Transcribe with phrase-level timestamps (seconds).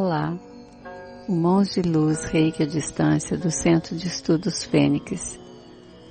[0.00, 0.38] Olá,
[1.28, 5.36] o Mãos de Luz Reiki à Distância do Centro de Estudos Fênix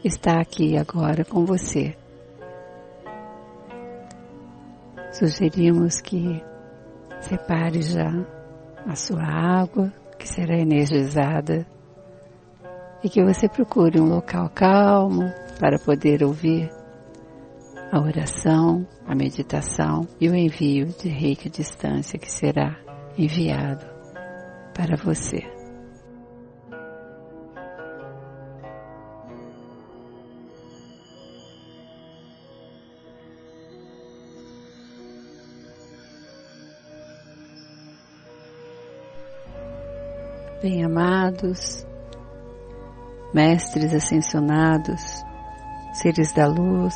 [0.03, 1.95] está aqui agora com você.
[5.13, 6.43] Sugerimos que
[7.21, 8.11] separe já
[8.85, 11.65] a sua água, que será energizada,
[13.01, 15.31] e que você procure um local calmo
[15.61, 16.69] para poder ouvir
[17.89, 22.86] a oração, a meditação e o envio de reiki à distância que será
[23.17, 23.85] enviado
[24.73, 25.43] para você.
[40.61, 41.85] Bem-amados,
[43.33, 45.23] mestres ascensionados,
[45.93, 46.95] seres da luz,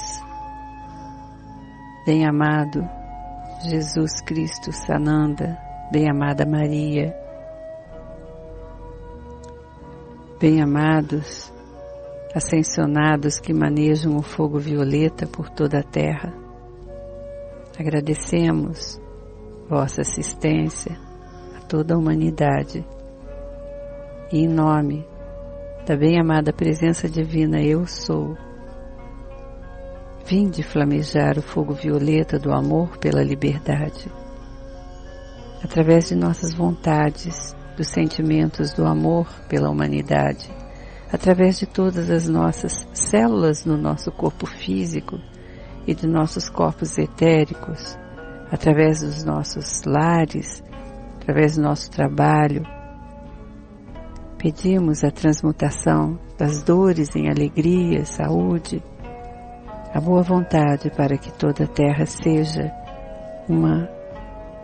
[2.05, 2.87] bem-amado
[3.63, 7.13] Jesus Cristo Sananda, bem-amada Maria,
[10.39, 11.51] bem-amados,
[12.33, 16.33] ascensionados que manejam o fogo violeta por toda a terra,
[17.77, 19.01] agradecemos
[19.67, 20.97] vossa assistência
[21.57, 22.87] a toda a humanidade.
[24.31, 25.05] E em nome
[25.85, 28.37] da bem-amada presença divina Eu Sou,
[30.25, 34.09] vinde flamejar o fogo violeta do amor pela liberdade,
[35.63, 40.49] através de nossas vontades, dos sentimentos do amor pela humanidade,
[41.11, 45.19] através de todas as nossas células no nosso corpo físico
[45.87, 47.97] e de nossos corpos etéricos,
[48.51, 50.63] através dos nossos lares,
[51.19, 52.63] através do nosso trabalho,
[54.41, 58.81] Pedimos a transmutação das dores em alegria, saúde,
[59.93, 62.71] a boa vontade para que toda a terra seja
[63.47, 63.87] uma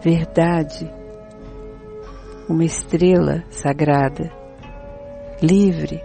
[0.02, 0.90] verdade,
[2.48, 4.31] uma estrela sagrada,
[5.42, 6.02] livre.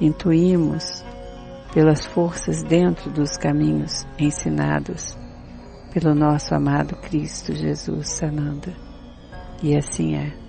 [0.00, 1.04] Intuímos
[1.72, 5.16] pelas forças dentro dos caminhos ensinados
[5.92, 8.74] pelo nosso amado Cristo Jesus Sananda.
[9.62, 10.45] E assim é.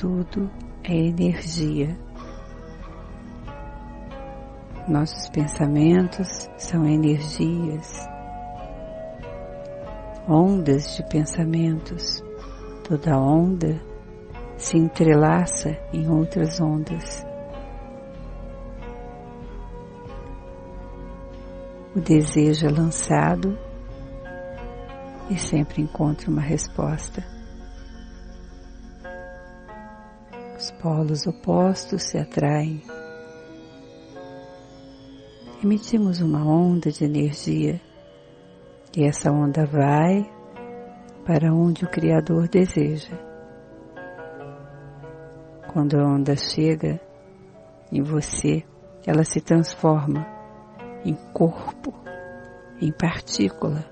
[0.00, 0.50] Tudo
[0.82, 1.94] é energia.
[4.88, 8.08] Nossos pensamentos são energias,
[10.26, 12.24] ondas de pensamentos.
[12.88, 13.78] Toda onda
[14.56, 17.22] se entrelaça em outras ondas.
[21.94, 23.58] O desejo é lançado
[25.28, 27.39] e sempre encontra uma resposta.
[30.82, 32.82] Polos opostos se atraem.
[35.62, 37.80] Emitimos uma onda de energia
[38.96, 40.24] e essa onda vai
[41.26, 43.14] para onde o Criador deseja.
[45.72, 46.98] Quando a onda chega
[47.92, 48.64] em você,
[49.06, 50.26] ela se transforma
[51.04, 51.94] em corpo,
[52.80, 53.84] em partícula.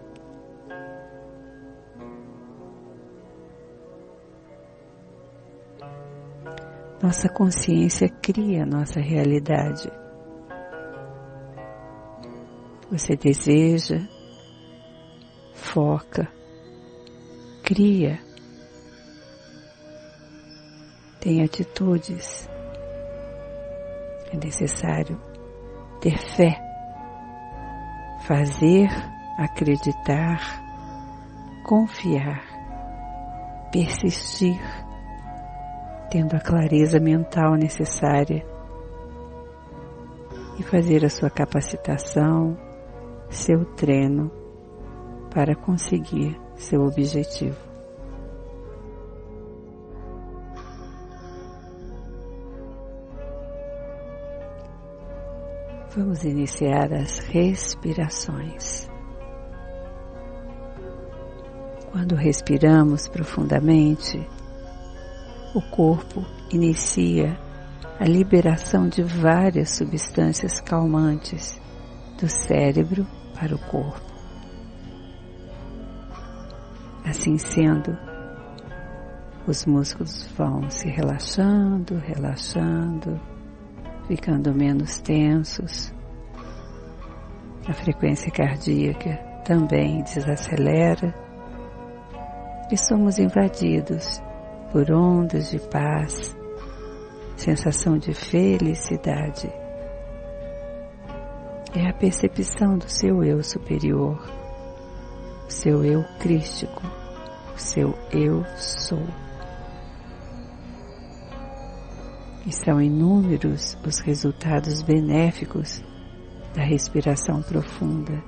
[7.09, 9.91] Nossa consciência cria nossa realidade.
[12.91, 13.97] Você deseja,
[15.55, 16.29] foca,
[17.65, 18.21] cria,
[21.19, 22.47] tem atitudes.
[24.31, 25.19] É necessário
[26.03, 26.61] ter fé
[28.27, 28.91] fazer,
[29.39, 30.63] acreditar,
[31.65, 32.45] confiar,
[33.73, 34.61] persistir,
[36.11, 38.45] tendo a clareza mental necessária
[40.59, 42.57] e fazer a sua capacitação,
[43.31, 44.31] seu treino
[45.33, 47.57] para conseguir seu objetivo.
[55.95, 58.89] Vamos iniciar as respirações.
[61.91, 64.25] Quando respiramos profundamente,
[65.55, 67.39] o corpo inicia
[67.99, 71.61] a liberação de várias substâncias calmantes
[72.21, 74.07] do cérebro para o corpo.
[77.05, 77.97] Assim sendo,
[79.47, 83.19] os músculos vão se relaxando, relaxando,
[84.07, 85.93] ficando menos tensos.
[87.67, 91.15] A frequência cardíaca também desacelera
[92.71, 94.21] e somos invadidos
[94.73, 96.37] por ondas de paz,
[97.37, 99.51] sensação de felicidade.
[101.75, 104.19] É a percepção do seu eu superior,
[105.47, 106.83] o seu eu crístico,
[107.55, 109.07] o seu eu sou.
[112.47, 115.83] E são inúmeros os resultados benéficos
[116.55, 118.23] da respiração profunda.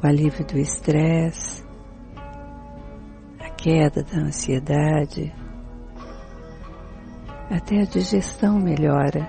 [0.00, 1.67] O alívio do estresse,
[3.58, 5.34] queda da ansiedade,
[7.50, 9.28] até a digestão melhora.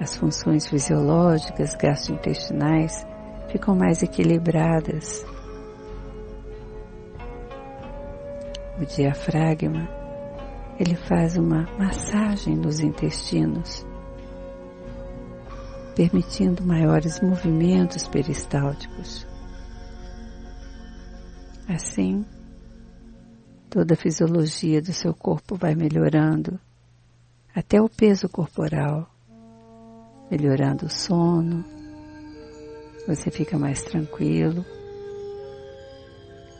[0.00, 3.04] As funções fisiológicas gastrointestinais
[3.48, 5.26] ficam mais equilibradas.
[8.80, 9.88] O diafragma,
[10.78, 13.84] ele faz uma massagem nos intestinos,
[15.96, 19.26] permitindo maiores movimentos peristálticos.
[21.68, 22.24] Assim,
[23.72, 26.60] toda a fisiologia do seu corpo vai melhorando,
[27.54, 29.08] até o peso corporal,
[30.30, 31.64] melhorando o sono,
[33.08, 34.62] você fica mais tranquilo.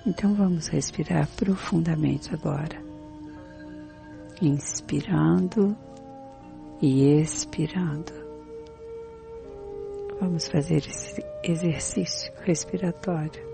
[0.06, 2.82] Então vamos respirar profundamente agora,
[4.41, 5.76] inspirando
[6.81, 8.12] e expirando.
[10.19, 13.53] Vamos fazer esse exercício respiratório.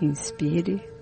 [0.00, 0.95] Inspire.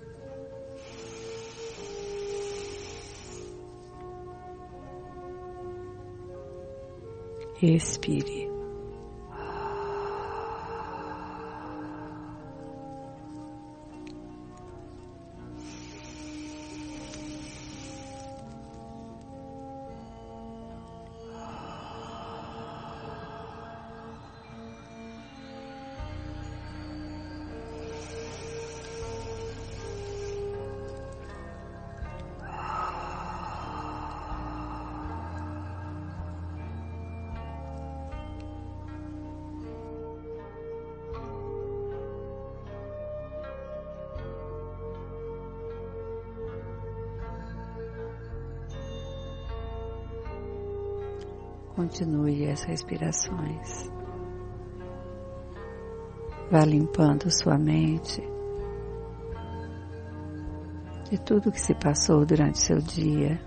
[7.67, 8.54] Expire.
[51.75, 53.91] Continue as respirações.
[56.49, 58.23] Vá limpando sua mente
[61.09, 63.39] de tudo que se passou durante seu dia.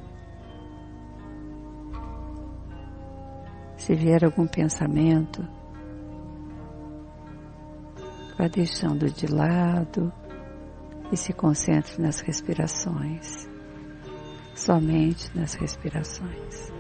[3.76, 5.42] Se vier algum pensamento,
[8.36, 10.12] vá deixando de lado
[11.10, 13.48] e se concentre nas respirações,
[14.54, 16.78] somente nas respirações.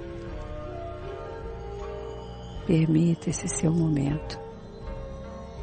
[2.68, 4.38] Permita esse seu momento,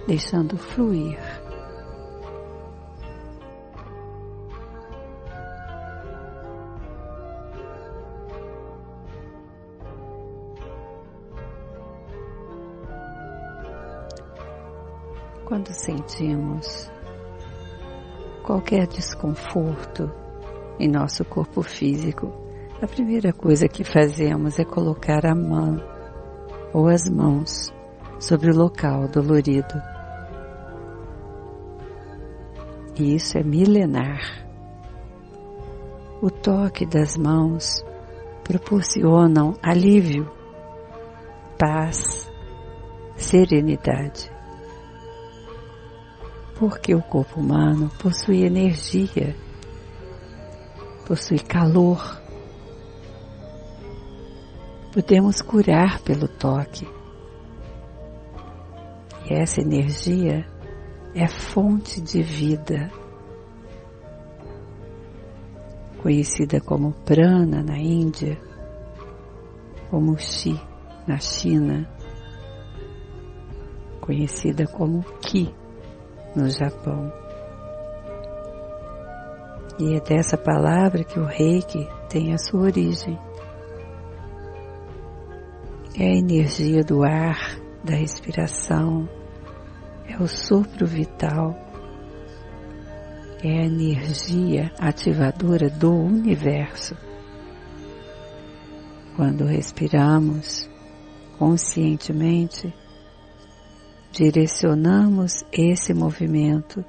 [0.07, 1.19] deixando fluir.
[15.45, 16.91] Quando sentimos
[18.41, 20.11] qualquer desconforto
[20.79, 22.33] em nosso corpo físico,
[22.81, 25.93] a primeira coisa que fazemos é colocar a mão
[26.75, 27.73] ou as mãos
[28.19, 29.81] sobre o local dolorido.
[32.99, 34.19] E isso é milenar.
[36.21, 37.81] O toque das mãos
[38.43, 40.29] proporcionam alívio,
[41.57, 42.29] paz,
[43.15, 44.29] serenidade.
[46.59, 49.33] Porque o corpo humano possui energia,
[51.07, 52.21] possui calor,
[54.95, 56.87] podemos curar pelo toque.
[59.29, 60.47] E essa energia
[61.13, 62.89] é fonte de vida,
[66.01, 68.39] conhecida como prana na Índia,
[69.89, 70.57] como Chi
[71.05, 71.85] na China,
[73.99, 75.53] conhecida como Ki
[76.33, 77.11] no Japão.
[79.77, 83.19] E é dessa palavra que o reiki tem a sua origem
[85.97, 89.07] é a energia do ar, da respiração,
[90.07, 91.55] é o sopro vital,
[93.41, 96.97] é a energia ativadora do universo.
[99.15, 100.69] Quando respiramos
[101.39, 102.73] conscientemente,
[104.11, 106.83] direcionamos esse movimento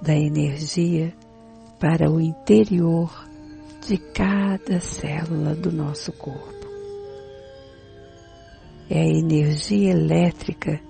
[0.00, 1.12] da energia
[1.78, 3.28] para o interior
[3.86, 6.67] de cada célula do nosso corpo
[8.90, 10.80] é a energia elétrica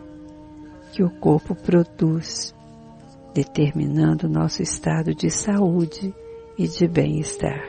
[0.92, 2.54] que o corpo produz,
[3.34, 6.14] determinando nosso estado de saúde
[6.56, 7.62] e de bem-estar.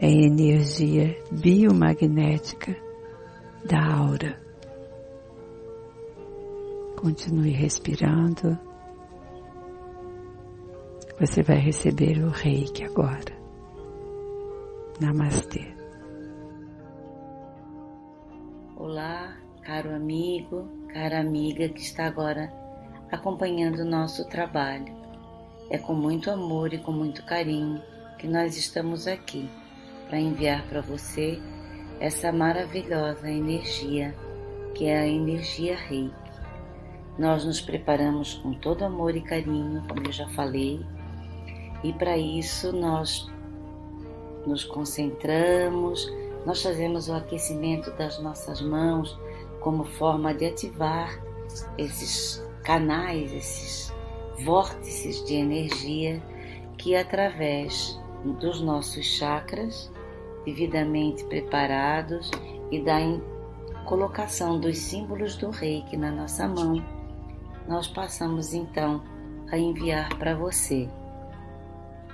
[0.00, 2.76] É energia biomagnética
[3.64, 4.38] da aura.
[6.96, 8.58] Continue respirando.
[11.20, 13.32] Você vai receber o reiki agora.
[15.00, 15.83] Namastê.
[18.86, 22.52] Olá, caro amigo, cara amiga que está agora
[23.10, 24.94] acompanhando o nosso trabalho.
[25.70, 27.82] É com muito amor e com muito carinho
[28.18, 29.48] que nós estamos aqui
[30.06, 31.40] para enviar para você
[31.98, 34.14] essa maravilhosa energia
[34.74, 36.14] que é a energia Reiki.
[37.18, 40.84] Nós nos preparamos com todo amor e carinho, como eu já falei,
[41.82, 43.32] e para isso nós
[44.46, 46.06] nos concentramos,
[46.44, 49.18] nós fazemos o aquecimento das nossas mãos
[49.60, 51.18] como forma de ativar
[51.78, 53.92] esses canais, esses
[54.44, 56.22] vórtices de energia
[56.76, 57.98] que, através
[58.40, 59.90] dos nossos chakras,
[60.44, 62.30] devidamente preparados
[62.70, 62.98] e da
[63.84, 66.84] colocação dos símbolos do reiki na nossa mão,
[67.66, 69.02] nós passamos então
[69.50, 70.88] a enviar para você.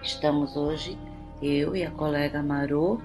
[0.02, 0.96] Estamos hoje,
[1.42, 3.00] eu e a colega Marô,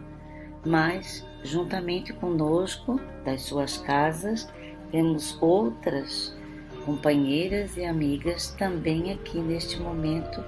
[0.65, 4.48] mas juntamente conosco, das suas casas,
[4.91, 6.36] temos outras
[6.86, 10.43] companheiras e amigas também aqui neste momento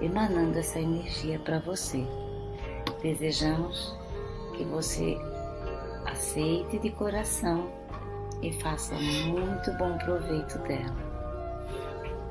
[0.00, 2.04] emanando essa energia para você.
[3.02, 3.94] Desejamos
[4.56, 5.16] que você
[6.06, 7.70] aceite de coração
[8.42, 10.96] e faça muito bom proveito dela.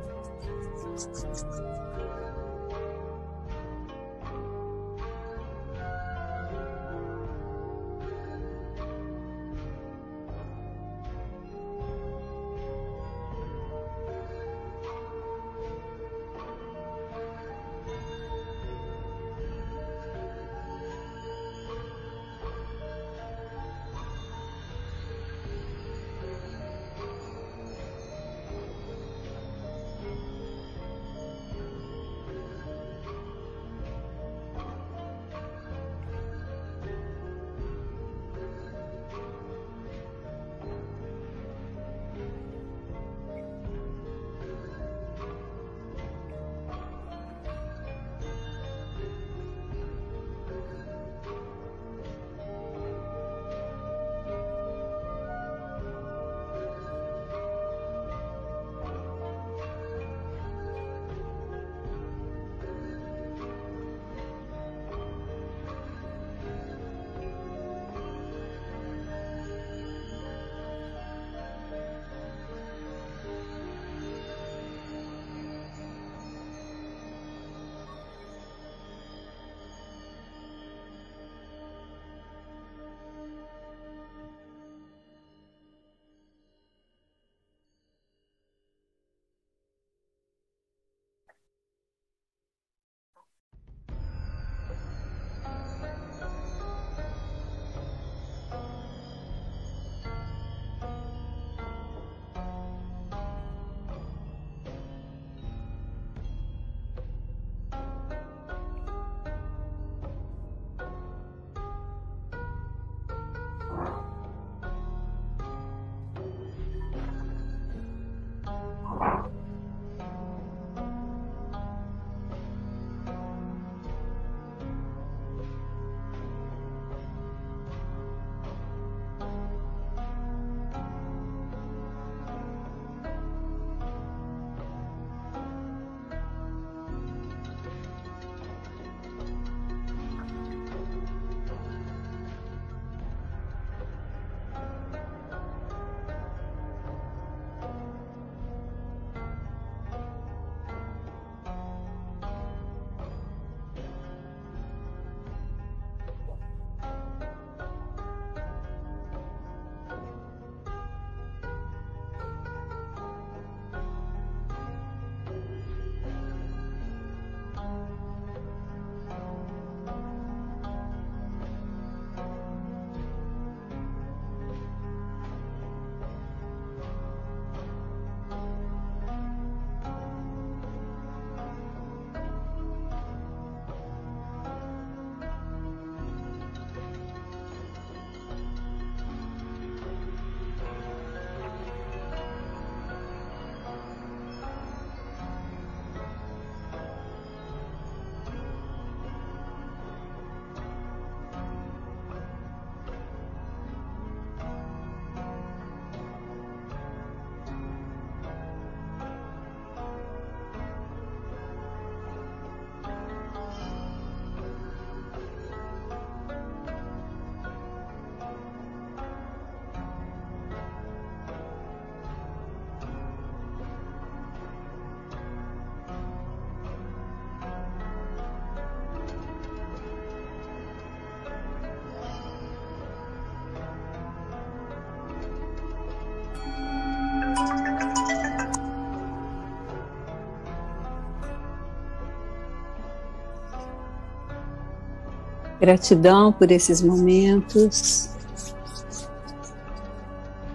[245.60, 248.10] Gratidão por esses momentos.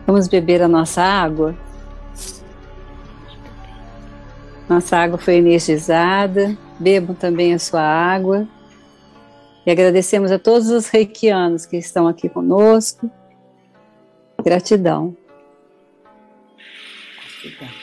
[0.06, 1.56] Vamos beber a nossa água.
[4.70, 6.58] Nossa água foi energizada.
[6.80, 8.48] Bebam também a sua água.
[9.66, 13.10] E agradecemos a todos os reikianos que estão aqui conosco.
[14.44, 15.16] Gratidão.
[17.44, 17.81] Gratidão.